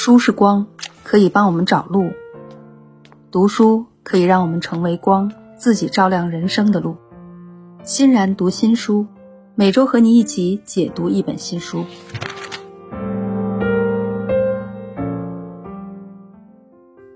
[0.00, 0.68] 书是光，
[1.02, 2.12] 可以帮我们找路；
[3.32, 6.94] 读书可以让我们成为光，自己照亮人生的路。
[7.82, 9.08] 欣然读新书，
[9.56, 11.84] 每周和你一起解读一本新书。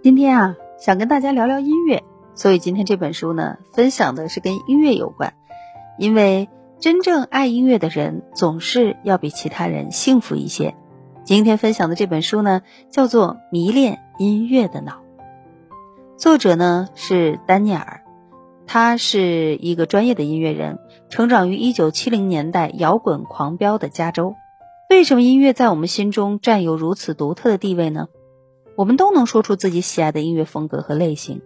[0.02, 2.02] 今天啊，想跟大家聊聊音乐，
[2.34, 5.34] 所以今天这本书呢，分享的是跟音乐有关。
[6.00, 6.48] 因为
[6.80, 10.74] 真正爱音乐的人，总是要比其他人幸福一些。
[11.24, 14.92] 今天分享的这本书呢，叫做《迷恋音乐的脑》，
[16.16, 18.02] 作者呢是丹尼尔，
[18.66, 20.80] 他是一个专业的音乐人，
[21.10, 24.34] 成长于一九七零年代摇滚狂飙的加州。
[24.90, 28.08] 为什么音乐在我们心中占有如此独特的地位呢？
[28.76, 31.40] 我们都能说出自己喜爱的音乐风格和类型，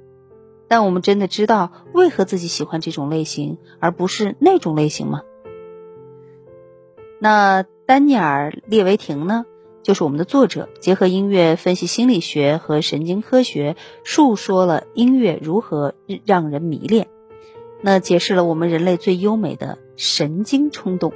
[0.69, 5.21] 但我们真的知道为何自己喜欢这种类型，而不是那种类型吗？
[7.21, 9.45] 那丹尼尔列维廷呢？
[9.87, 17.07] 就是我们的作者结合音乐分析心理学和神经科学，述说了音乐如何让人迷恋，
[17.83, 21.13] 那解释了我们人类最优美的神经冲动。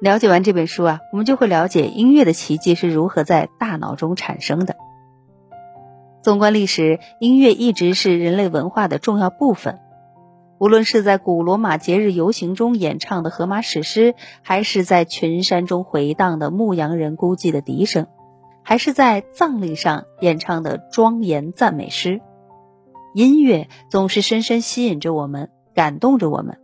[0.00, 4.74] 了解完这本书啊，我们就会了解音乐的奇迹是如何在大脑中产生的。
[6.24, 9.78] 纵观历史，音乐一直是人类文化的重要部分。
[10.60, 18.08] 无论是在古罗马节日游行中演唱的荷马史诗，还是在群山中回荡的牧羊人孤寂的笛声，
[18.62, 22.20] 还是在葬礼上演唱的庄严赞美诗，
[23.14, 26.58] 音乐总是深深吸引着我们，感动着我们。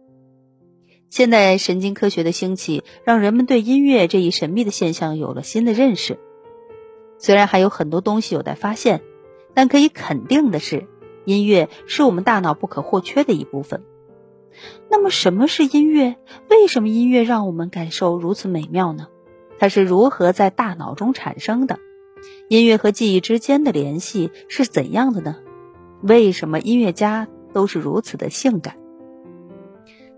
[1.08, 6.19] 现代神经科学的兴起，让人们对音乐这一神秘的现象有了新的认识。
[7.19, 9.00] 虽然还有很多东西有待发现，
[9.55, 10.86] 但可以肯定的是。
[11.27, 13.82] 音乐是我们大脑不可或缺的一部分。
[14.88, 16.16] 那么，什么是音乐？
[16.48, 19.08] 为什么音乐让我们感受如此美妙呢？
[19.58, 21.78] 它是如何在大脑中产生的？
[22.48, 25.36] 音乐和记忆之间的联系是怎样的呢？
[26.00, 28.76] 为什么音乐家都是如此的性感？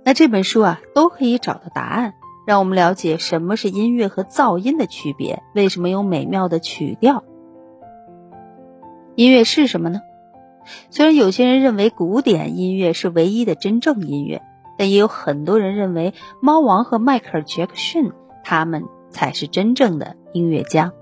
[0.04, 2.14] 那这本书啊，都可以找到答案，
[2.46, 7.24] 让我们了解什么是音乐和噪音的区别，为什么有美妙的曲调？
[9.16, 10.00] 音乐是什么呢？
[10.90, 14.42] 虽然有些人认为古典音乐是唯一的真正音乐，
[14.78, 18.12] 但也有很多人认为猫王和迈克尔·杰克逊
[18.44, 20.92] 他们才是真正的音乐家。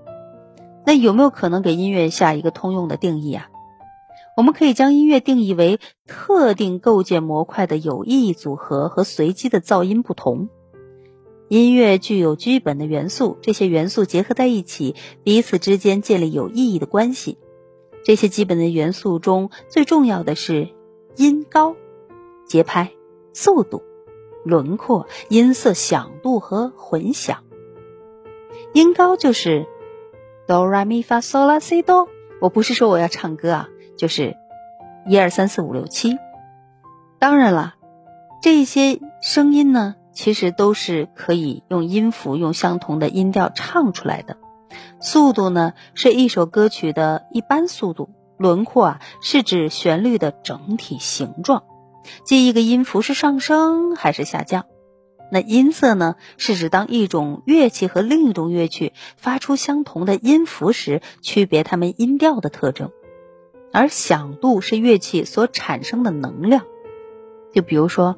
[0.85, 3.49] 那有没有可能给音乐下一个通用的定义啊？
[4.37, 10.47] 我们可以将音乐定义为特定构建模块的有意义组合和随机的噪音不同。
[11.49, 17.37] 音乐具有基本的元素，这些元素结合在一起，彼此之间建立有意义的关系。
[18.07, 20.69] 这些基本的元素中最重要的是
[21.17, 21.75] 音高、
[22.45, 22.93] 节拍、
[23.33, 23.83] 速度、
[24.45, 27.43] 轮廓、音色响度和混响。
[28.71, 29.67] 音高就是
[30.47, 32.07] 哆来咪发嗦拉西哆。
[32.39, 34.37] 我不是说我要唱歌啊，就是
[35.05, 36.17] 一二三四五六七。
[37.19, 37.75] 当然了，
[38.41, 44.37] 这些声音呢，其实都是可以用音符、用相同的音调唱出来的。
[44.99, 48.09] 速度呢，是一首歌曲的一般速度。
[48.37, 51.63] 轮廓啊，是指旋律的整体形状，
[52.23, 54.65] 即一个音符是上升还是下降。
[55.31, 62.91] 那音色呢，是指当一种乐器和另一种乐器发出相同的音符时，区别它们音调的特征。
[63.73, 66.63] 而响度是乐器所产生的能量，
[67.55, 68.17] 就比如说，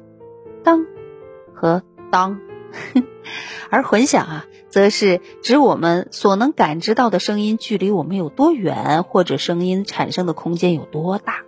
[0.62, 0.84] 当
[1.54, 2.49] 和当。
[3.70, 4.46] 而混响啊。
[4.68, 11.42] 则是指我们所能感知到的声音距离我们有多远，或者声音产生的空间有多大。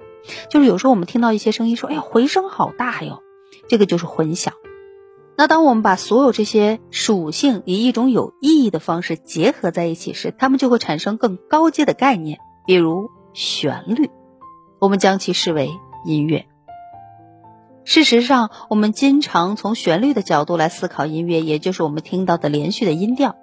[0.50, 3.22] 就是有时候我们听到一些声音，说：“哎呀，回声好大哟！”
[3.71, 4.55] 这个就是混响。
[5.37, 14.11] 那当我们把所有这些属性以一种有意义的方式结合在一起时，它们就会产生更高阶的概念，比如旋律，
[14.81, 15.71] 我们将其视为
[16.05, 16.47] 音乐。
[17.84, 23.37] 事实上，我们经常从旋律的角度来思考音乐，也就是我们听到的连续的音调。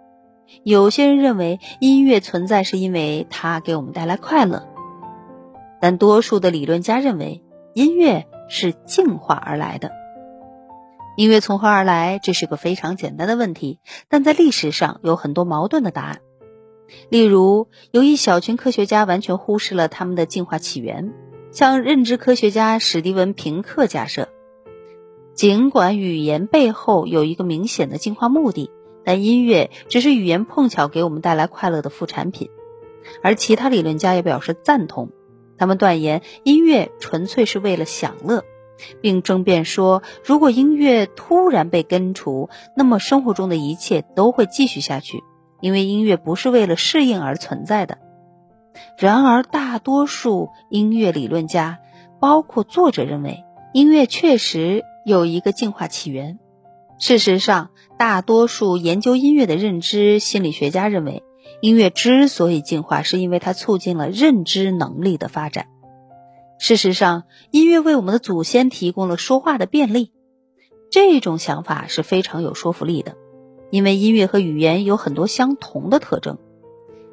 [0.63, 4.67] 有些人认为音乐存在是因为它给我们带来快乐，
[5.81, 7.43] 但多数的理论家认为
[7.73, 9.91] 音乐是进化而来的。
[11.17, 12.17] 音乐从何而来？
[12.17, 16.21] 这是个非常简单的问题，但在历史上有很多矛盾的答案。
[17.09, 21.13] 例如，有一小群科学家完全忽视了他们的进化起源。
[21.51, 24.29] 像认知科学家史蒂文·平克假设，
[25.33, 28.69] 尽管语言背后有一个明显的进化目的，
[29.03, 32.51] 但音乐只是语言碰巧给我们带来快乐的副产品。
[33.23, 35.09] 而其他理论家也表示赞同，
[35.57, 38.43] 他们断言音乐纯粹是为了享乐，
[39.01, 45.23] 并争辩说，如果音乐突然被根除，那么生活中的一切都会继续下去，
[45.61, 47.97] 因为音乐不是为了适应而存在的。
[48.97, 51.79] 然而，大多数音乐理论家，
[52.19, 53.43] 包括作者认为，
[53.73, 56.39] 音乐确实有一个进化起源。
[56.97, 61.23] 事实上，大多数研究音乐的认知心理学家认为，
[61.61, 65.67] 音乐之所以进化，是因为它促进了认知能力的发展。
[66.57, 70.11] 事实上，音乐为我们的祖先提供了说话的便利。
[70.91, 73.15] 这种想法是非常有说服力的，
[73.71, 76.37] 因为音乐和语言有很多相同的特征。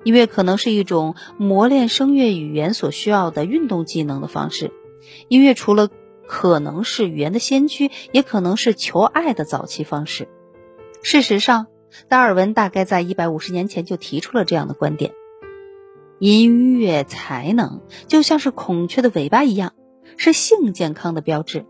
[0.07, 4.71] 音乐可能是一种磨练声乐语言所需要的运动技能的方式。
[5.27, 5.89] 音乐除了
[6.29, 10.29] 可能是语言的先驱，也可能是求爱的早期方式。
[11.03, 11.67] 事实上，
[12.07, 15.11] 达尔文大概在一百五十年前就提出了这样的观点：
[16.21, 19.73] 音乐才能就像是孔雀的尾巴一样，
[20.17, 21.67] 是性健康的标志。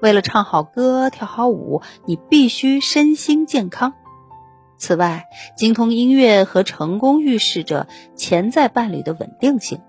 [0.00, 3.94] 为了唱好歌、跳好舞，你必须身心健康。
[4.78, 5.26] 此外，
[5.56, 9.80] 精通音乐和成功预示着潜在伴侣的稳定性。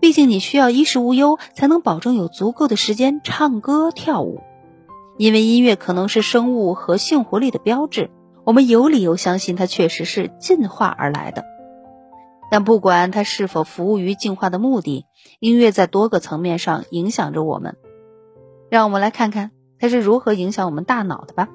[0.00, 4.40] 毕竟，你需要衣食无忧，才能保证有足够的时间唱歌跳舞。
[5.16, 8.10] 因为音乐可能是生物和性活力的标志，
[8.44, 11.44] 我们有理由相信它确实是进化而来的。
[12.50, 15.04] 但不管它是否服务于进化的目的，
[15.40, 17.76] 音乐在多个层面上影响着我们。
[18.70, 19.50] 让我们来看看
[19.80, 21.48] 它是如何影响我们大脑的吧。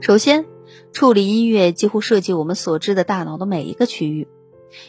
[0.00, 0.44] 首先，
[0.92, 4.28] 处理音乐几乎涉及我们所知的大脑的每一个区域。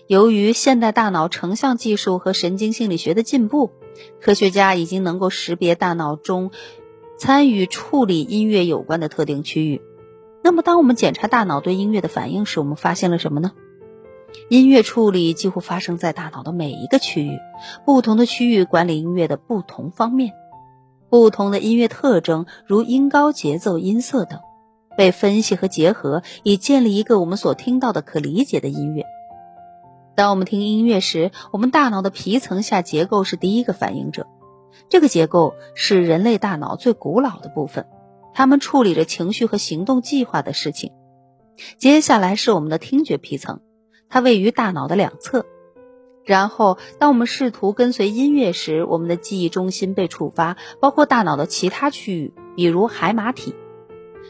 [0.07, 3.71] 由于现代大脑成像技术和神经心理学的进步，
[4.19, 6.51] 科学家已经能够识别大脑中
[7.17, 9.81] 参与处理音乐有关的特定区域。
[10.43, 13.51] 那么，当我们检查大脑对音乐的反应时，我们发现了什么呢？
[14.49, 17.37] 音乐处理几乎发生在大脑的每一个区域，
[17.85, 20.33] 不同的区域管理音乐的不同方面。
[21.09, 24.39] 不同的音乐特征，如音高、节奏、音色等，
[24.97, 29.05] 被分析和结合，以建立一个我们所听到的可理解的音乐。
[30.15, 34.27] 当我们听音乐时，我们大脑的皮层下结构是第一个反应者。
[34.89, 37.87] 这个结构是人类大脑最古老的部分，
[38.33, 40.91] 它们处理着情绪和行动计划的事情。
[41.77, 43.61] 接下来是我们的听觉皮层，
[44.09, 45.45] 它位于大脑的两侧。
[46.25, 53.55] 然后，当我们试图跟随音乐时，我们的记忆中心被触发，包括大脑的其他区域，比如海马体。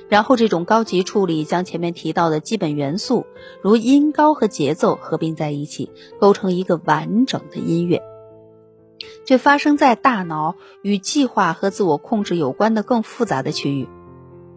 [0.10, 3.26] 然后，这种高级处理将前面提到的基本元素，
[3.62, 8.02] 如音高和节奏合并在一起，构成一个完整的音乐。
[9.26, 13.88] 这发生在大脑与计划和自我控制有关的更复杂的区域。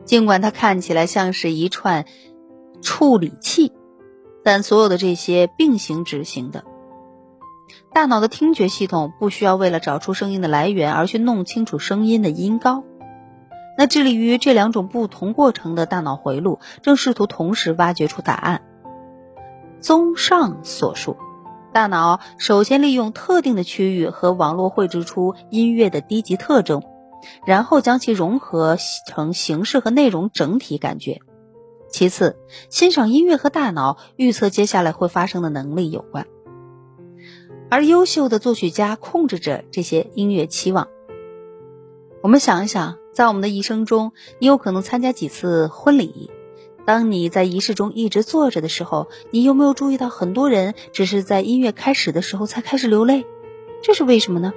[0.04, 2.04] 尽管它看起来像是一串
[2.82, 3.72] 处理器，
[4.42, 6.64] 但所有的这些并行执行的。
[7.92, 12.84] 大脑的听觉系统不需要为了找出声音的来源而去弄清楚声音的音高。
[13.76, 18.62] 那致力于这两种不同过程的大脑回路正试图同时挖掘出答案。
[19.80, 21.16] 综上所述，
[21.72, 26.82] 大脑首先利用特定的区域和网络绘制出音乐的低级特征，
[27.44, 28.76] 然后将其融合
[29.06, 31.20] 成形式和内容整体感觉。
[31.90, 32.36] 其次，
[32.70, 36.26] 欣赏音乐和大脑预测接下来会发生的能力有关。
[37.70, 40.88] 而优秀的作曲家控制着这些音乐期望。
[42.22, 46.32] 我们想一想，在我们的一生中，你有可能参加几次婚礼？
[46.84, 53.24] 当你在仪式中一直坐着的时候，你有没有注意到很多人只是在音乐开始的时候才开始流泪？
[53.82, 54.52] 这是为什么呢？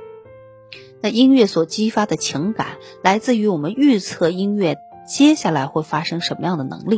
[1.01, 6.97] 那音乐所激发的情感来自于我们预测音乐接下来会发生什么样的能力。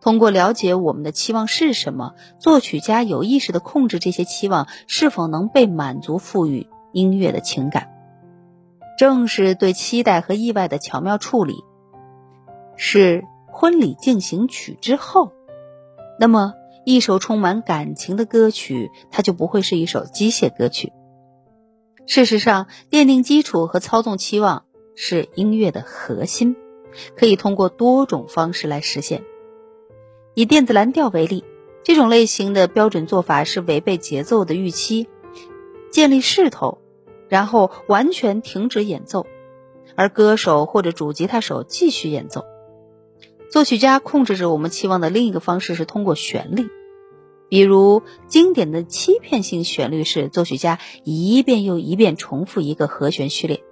[0.00, 7.93] 通过了解我们的期望是什么，作曲家有意识地控制这些期望是否能被满足，赋予音乐的情感。
[8.98, 11.56] 正是对期待和意外的巧妙处理，
[12.76, 15.32] 是婚礼进行曲之后，
[16.18, 20.92] 那么一首充满感情的歌曲，它就不会是一首机械歌曲。
[22.06, 26.54] 事实上，奠定基础和操纵期望是音乐的核心，
[27.16, 29.22] 可以通过多种方式来实现。
[30.34, 31.44] 以电子蓝调为例，
[31.82, 35.08] 这种类型的标准做法是违背节奏的预期，
[35.90, 36.78] 建立势头，
[37.28, 39.26] 然后完全停止演奏，
[39.96, 42.44] 而歌手或者主吉他手继续演奏。
[43.50, 46.68] 作曲家控制着我们期望的另一个方式是通过旋律，
[47.48, 53.62] 比如经典的欺骗性旋律是作曲家一遍又一遍重复一个和弦序列，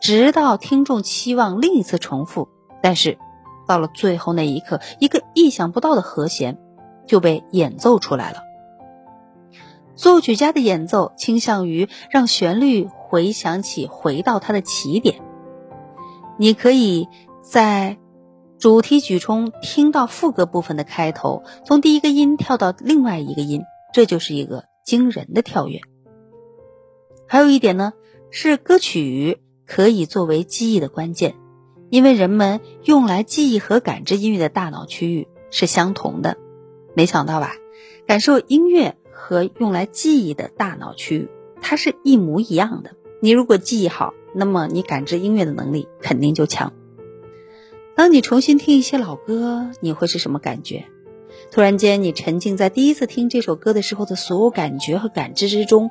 [0.00, 2.48] 直到听众期望另一次重复，
[2.82, 3.18] 但是。
[3.66, 6.56] 到了最后那一刻，一个意想不到的和弦
[7.06, 8.38] 就被演奏出来了。
[9.94, 15.22] 作曲家的演奏倾向于让旋律回想起，回到它的起点。
[16.36, 17.08] 你可以
[17.42, 17.96] 在
[18.58, 23.62] 主题曲中听到副歌部分的开头，从第一个音跳到另外一个音，
[23.94, 25.80] 这就是一个惊人的跳跃。
[27.26, 27.94] 还有一点呢，
[28.30, 31.34] 是歌曲可以作为记忆的关键，
[31.88, 36.36] 因为人们用来记忆和感知音乐的大脑区域是相同的。
[36.94, 37.54] 没想到吧？
[38.06, 41.28] 感受音乐和用来记忆的大脑区域，
[41.60, 42.96] 它是一模一样的。
[43.20, 46.72] 你如果记忆好，那么你感知音乐的能力肯定就强。
[47.96, 50.86] 当你重新听一些老歌，你会是什么感觉？
[51.50, 55.90] 突然间，你沉浸在第一次听这首歌的时候的所有感觉和感知之中。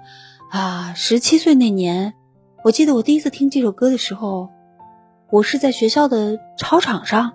[0.50, 2.13] 啊，十七岁那年，
[2.63, 4.50] 我记得我第一次听这首歌的时候，
[5.29, 7.34] 我是在学校的操场上。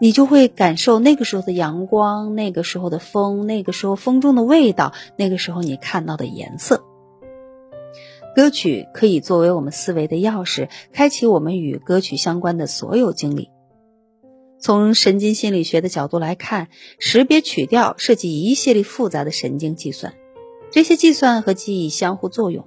[0.00, 6.84] 你就会感受那个时候的阳光，那个时候的风，那个时候风中的味道，那个时候你看到的颜色。
[8.34, 13.50] 歌曲可以作为我们思维的钥匙，开启我们与歌曲相关的所有经历。
[14.58, 20.14] 从神经心理学的角度来看，识别曲调涉及一系列复杂的神经计算。
[20.72, 22.66] 这些计算和记忆相互作用，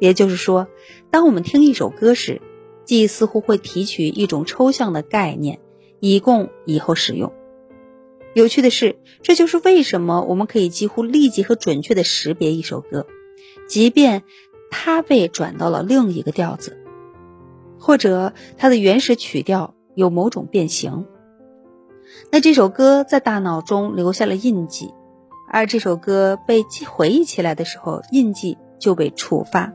[0.00, 0.66] 也就是说，
[1.12, 2.40] 当我们听一首歌时，
[2.84, 5.60] 记忆似乎会提取一种抽象的概念，
[6.00, 7.32] 以供以后使用。
[8.34, 13.06] 有趣的是，这就是为什么我们可以几乎立即和准确地识别一首歌，
[13.68, 14.24] 即便
[14.70, 16.78] 它被转到了另一个调子，
[17.78, 21.06] 或者它的原始曲调有某种变形。
[22.30, 24.92] 那这首歌在大脑中留下了印记。
[25.48, 29.72] 而这首歌被记回忆起来的时候，印记就被触发。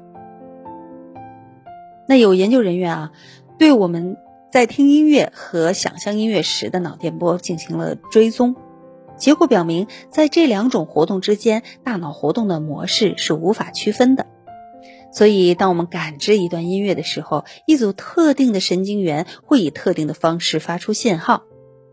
[2.10, 3.12] 那有研究人员啊，
[3.58, 4.18] 对我们
[4.52, 8.58] 在听音乐和想象音乐时的脑电波进行了追踪，
[9.16, 14.26] 结果表明，在这两种活动之间，大脑活动的模式是无法区分的。
[15.14, 21.44] 所以，当我们感知一段音乐的时候，一组特定的神经元会以特定的方式发出信号。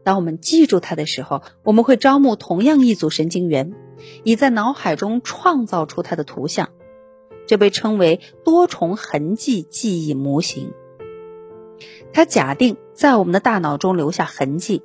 [0.04, 3.75] 当我们记住它的时候，我们会招募同样一组神经元，
[4.22, 6.70] 以在脑海中创造出它的图像。
[7.46, 10.72] 这被称为多重痕迹记忆模型。
[12.12, 14.82] 它假定在我们的大脑中留下痕迹，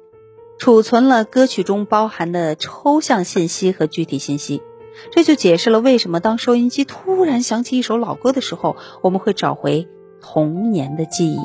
[0.58, 4.62] 储存了歌曲中包含的抽象信息和具体信息。
[5.12, 9.88] 这就解释了为什么当收音机突然响起一首老歌的时候，我们会找回
[10.22, 11.40] 童年的记忆。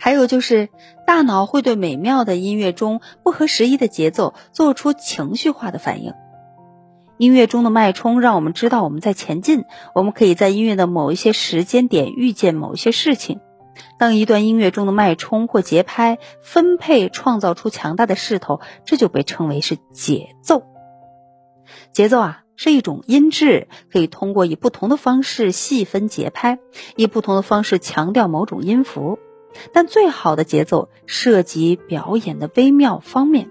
[0.00, 0.68] 还有就是，
[1.06, 6.14] 大脑会对美妙的音乐中不合时宜的节奏做出情绪化的反应。
[7.18, 13.40] 音乐中的脉冲让我们知道我们在前进，我们可以在音乐的某一些时间点遇见某一些事情。
[13.98, 20.62] 当一段音乐中的脉冲或节拍分配创造出强大的势头，这就被称为是节奏。
[21.98, 26.60] 节奏啊，是一种音质，可以通过以不同的方式细分节拍，
[26.94, 29.18] 以不同的方式强调某种音符。
[29.72, 33.50] 但最好的节奏涉及表演的微妙方面。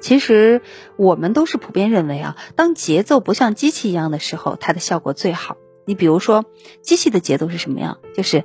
[0.00, 0.60] 其实
[0.96, 5.56] 我们都是普遍认为啊，当节奏不像机器一样的时候，它的效果最好。
[5.84, 6.44] 你比如说，
[6.82, 8.00] 机器的节奏是什么样？
[8.16, 8.42] 就是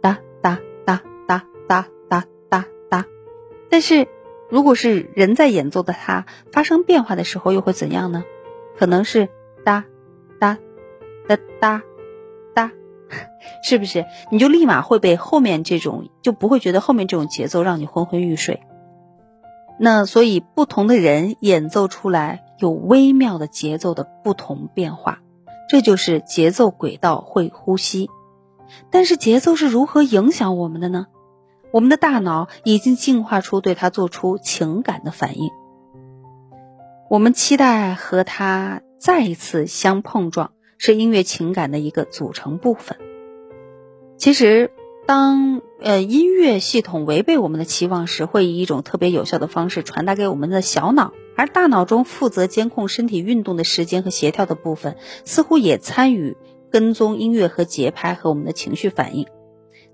[0.00, 3.06] 哒哒哒哒哒哒哒哒。
[3.68, 4.06] 但是
[4.54, 8.22] 如果是人在演奏的它发生变化的时候，又会怎样呢？
[8.78, 9.28] 可能是
[9.64, 9.84] 哒
[10.38, 10.58] 哒
[11.26, 11.82] 哒哒
[12.54, 12.70] 哒。
[13.66, 18.62] 是不是你就立马会被后面这种就不会觉得后面这种节奏让你昏昏欲睡？
[19.80, 25.18] 那所以不同的人演奏出来有微妙的节奏的不同变化，
[25.68, 28.08] 这就是节奏轨道会呼吸。
[28.92, 31.08] 但是节奏是如何影响我们的呢？
[31.74, 35.50] 我们的大脑已经进化出对它做出情感的反应。
[37.10, 42.96] 我们期待和它再一次相碰撞，是音乐情感的一个组成部分。
[44.16, 44.70] 其实，
[45.04, 56.36] 当呃音乐系统违背我们的期望时，会以一种特别有效的方式传达给我们的小脑，而大脑中负责监控身体运动的时间和协调的部分，似乎也参与
[56.70, 59.26] 跟踪音乐和节拍和我们的情绪反应。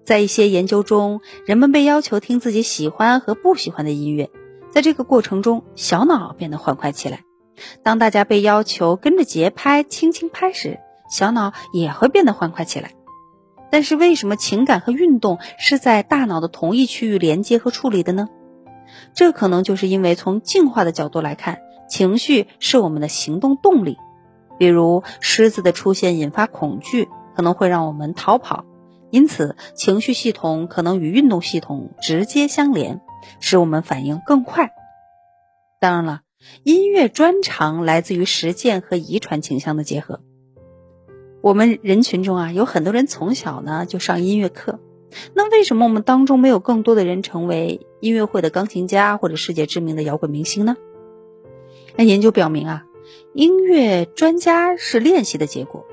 [0.05, 4.31] 在一些研究中，人们被要求听自己喜欢和不喜欢的音乐，
[4.71, 7.25] 在这个过程中，小脑变得欢快起来。
[7.83, 10.79] 当大家被要求跟着节拍轻轻拍时，
[11.11, 12.93] 小脑也会变得欢快起来。
[13.71, 18.29] 但是为什么情感和运动是在大脑的同一区域连接和处理的呢？
[19.15, 23.97] 这可能就是因为从进化的角度来看，情绪是我们的行动动力。
[24.59, 28.65] 比如狮子的出现引发恐惧，可能会让我们逃跑，
[29.11, 33.01] 因此情绪系统可能与运动系统直接相连，
[33.41, 34.71] 使我们反应更快。
[35.81, 36.21] 当然了，
[36.63, 40.21] 音乐专长来自于实践和遗传倾向的结合。
[41.43, 44.79] 我们人群中啊，有很多人从小呢就上音乐课，
[45.35, 50.77] 那为什么我们当中没有更多的人成为音乐会的钢琴家或者世界知名的摇滚明星呢？
[51.97, 52.85] 那研究表明啊，
[53.33, 55.87] 音乐专家是练习的结果。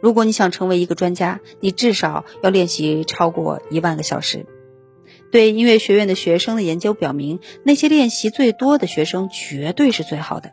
[0.00, 4.46] 如果你想成为一个专家，你至少要练习超过一万个小时。
[5.32, 10.52] 对音乐学院的学生的研究表明，那些练习最多的学生绝对是最好的。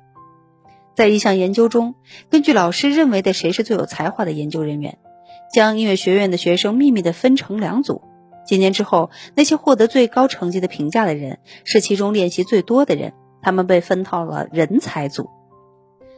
[0.95, 1.95] 在一项研究中，
[2.29, 4.97] 根据老师认为的谁是最有才华的研究人员，
[5.53, 8.01] 将音乐学院的学生秘密地分成两组。
[8.45, 15.29] 几年之后，那些获得最高成绩的评价的人是其中练习最多的人，他们被分到了人才组。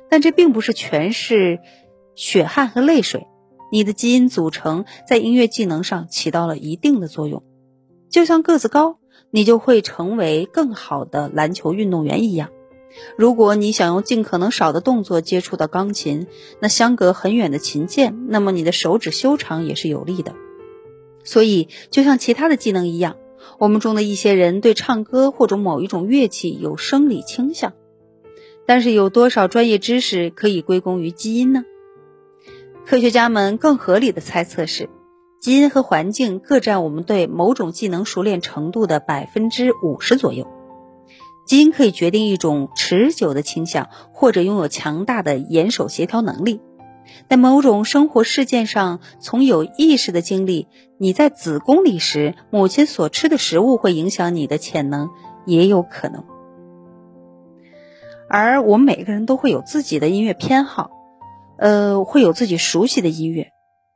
[0.09, 1.59] 但这并不是全是
[2.19, 3.27] 血汗和泪水，
[3.71, 7.43] 你的基因组成在音乐技能上起到了一定的作用。
[8.09, 8.99] 就像个子高，
[9.31, 12.49] 你就会成为更好的篮球运动员一样。
[13.17, 16.27] 如果你想用尽可能少的动作接触到钢琴，
[16.59, 20.35] 那相隔很远的琴键，那么你的手指修长也是有利的。
[21.23, 23.15] 所以，就像其他的技能一样，
[23.59, 27.71] 我们中的一些人对唱歌或者某一种乐器有生理倾向。
[28.65, 31.63] 但是，有多少专业知识可以归功于基因呢？
[32.89, 34.89] 科学家们更合理的猜测是。
[35.39, 40.48] 基因和环境各占我们对某种技能熟练程度的百分之五十左右。
[41.46, 46.62] 基因可以决定一种持久的倾向，或者拥有强大的眼手协调能力。
[47.29, 50.67] 在某种生活事件上，从有意识的经历，
[50.98, 55.12] 你在子宫里时，母亲所吃的食物会影响你的潜能，
[55.46, 56.24] 也有可能。
[58.27, 60.89] 而我们每个人都会有自己的音乐偏好，
[61.59, 63.49] 呃，会有自己熟悉的音乐。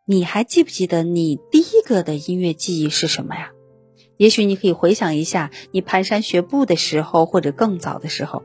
[0.06, 3.52] 你还记不记得你第一个的音乐记忆是什么呀？
[4.18, 8.44] 也许你可以回想一下你蹒跚学步的时候，或者更早的时候。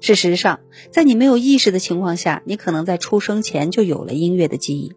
[0.00, 0.60] 事实上，
[0.90, 4.92] 在你没有意识的情况下，你可能在出生前就有了音乐的记忆。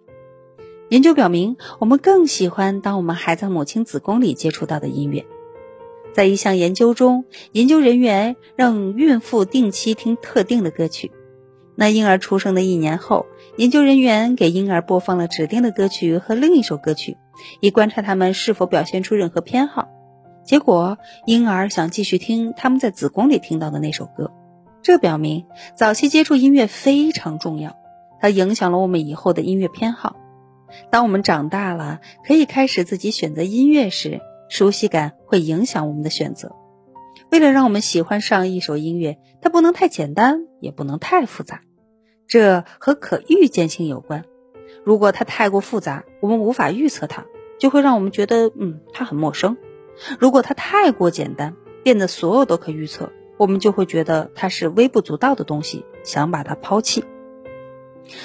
[0.90, 5.26] 研究表明，我们更喜欢当我们还在母亲子宫里接触到的音乐。
[6.14, 11.12] 在一项研究中，研究人员让孕妇定期听特定的歌曲。
[11.76, 13.26] 那婴儿出生的一年后，
[13.58, 17.18] 研究人员给婴儿播放了指定的歌曲和另一首歌曲，
[17.60, 19.88] 以观察他们是否表现出任何偏好。
[20.44, 24.32] 结果，婴儿想继续听他们在子宫里听到的那首歌。
[24.82, 27.78] 这表明早期接触音乐非常重要，
[28.20, 30.16] 它影响了我们以后的音乐偏好。
[30.90, 36.56] 当我们长大了，可以开始自己选择音乐时，熟悉感会影响我们的选择。
[37.32, 41.62] 为了让我们喜欢上一首音乐，它不能太简单，也不能太复杂。
[42.28, 44.26] 这和可预见性有关。
[44.84, 47.26] 如果它太过复杂，我们无法预测它，
[47.58, 49.56] 就会让我们觉得，嗯，它很陌生；
[50.20, 57.06] 如果它太过简单，变得所有都可预测，我们就会觉得它是微不足道的东西，想把它抛弃。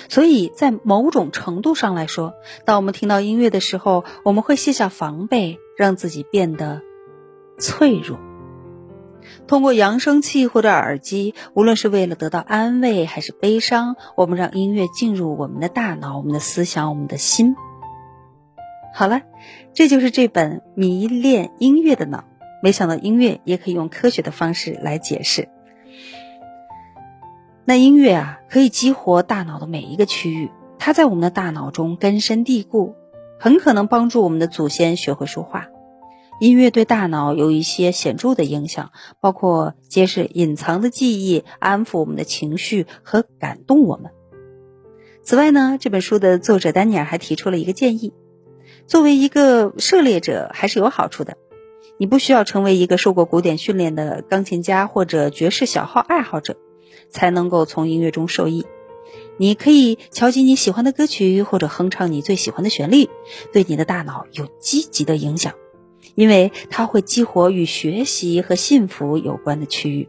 [0.09, 6.83] 所以在某种程度上来说，当我们听到音乐的时候，我们会卸下防备，让自己变得
[7.57, 8.19] 脆弱。
[9.47, 17.55] 通过扬声器或者耳机，无论是为了得到安慰还是悲伤，我们让音乐进入我们的大脑、我们的思想、我们的心。
[18.95, 19.23] 好了，
[19.75, 22.19] 这就是这本《迷恋音乐的脑》。
[22.63, 25.49] 没想到音乐也可以用科学的方式来解释。
[27.65, 32.95] 那音乐啊，可以激活大脑的每一个区域，它在我们的大脑中根深蒂固，
[33.39, 35.67] 很可能帮助我们的祖先学会说话。
[36.39, 44.13] 音乐对大脑有一些显著的影响，包括揭示隐藏的记忆、安抚我们的情绪和感动我们。
[45.23, 48.13] 此外呢，这本书的作者丹尼尔还提出了一个建议：
[48.87, 51.37] 作为一个涉猎者，还是有好处的。
[51.99, 56.59] 你不需要成为一个受过古典训练的钢琴家或者爵士小号爱好者，
[57.09, 58.67] 才能够从音乐中受益。
[59.39, 63.09] 你可以敲击你喜欢的歌曲，或者哼唱你最喜欢的旋律，
[63.53, 65.55] 对你的大脑有积极的影响。
[66.17, 70.09] 因为它会激活与学习和幸福有关的区域，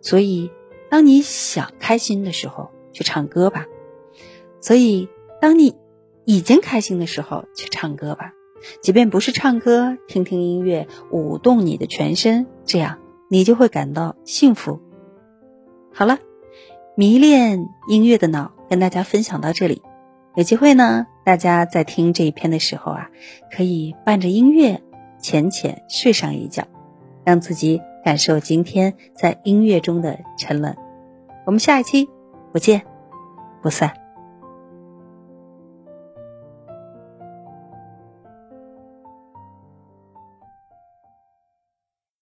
[0.00, 0.50] 所以
[0.88, 3.66] 当你想开心的时候，去唱歌吧；
[4.60, 5.08] 所以
[5.42, 5.74] 当你
[6.24, 8.32] 已经开心的时候，去唱歌吧。
[8.80, 14.80] 即便不是唱歌，听听音乐，舞动你的全身，这样你就会感到幸福。
[15.92, 16.20] 好了，
[16.96, 19.82] 迷恋音乐的脑跟大家分享到这里。
[20.36, 23.10] 有机会呢，大家在听这一篇的时候啊，
[23.54, 24.80] 可以伴着音乐。
[25.24, 26.62] 浅浅睡上一觉，
[27.24, 30.76] 让自己感受今天在音乐中的沉沦。
[31.46, 32.06] 我们下一期
[32.52, 32.82] 不见
[33.62, 34.03] 不散。